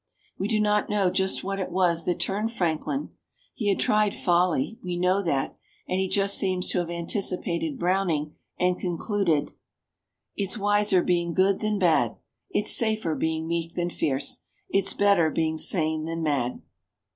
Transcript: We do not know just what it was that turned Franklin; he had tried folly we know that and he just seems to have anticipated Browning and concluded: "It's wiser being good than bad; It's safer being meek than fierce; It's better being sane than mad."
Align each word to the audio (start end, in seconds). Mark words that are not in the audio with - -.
We 0.35 0.47
do 0.47 0.59
not 0.59 0.89
know 0.89 1.11
just 1.11 1.43
what 1.43 1.59
it 1.59 1.69
was 1.69 2.05
that 2.05 2.19
turned 2.19 2.51
Franklin; 2.51 3.11
he 3.53 3.69
had 3.69 3.79
tried 3.79 4.15
folly 4.15 4.79
we 4.83 4.97
know 4.97 5.21
that 5.21 5.55
and 5.87 5.99
he 5.99 6.07
just 6.09 6.39
seems 6.39 6.69
to 6.69 6.79
have 6.79 6.89
anticipated 6.89 7.77
Browning 7.77 8.33
and 8.59 8.79
concluded: 8.79 9.51
"It's 10.35 10.57
wiser 10.57 11.03
being 11.03 11.35
good 11.35 11.59
than 11.59 11.77
bad; 11.77 12.17
It's 12.49 12.75
safer 12.75 13.13
being 13.13 13.47
meek 13.47 13.75
than 13.75 13.91
fierce; 13.91 14.41
It's 14.69 14.93
better 14.95 15.29
being 15.29 15.59
sane 15.59 16.05
than 16.05 16.23
mad." 16.23 16.63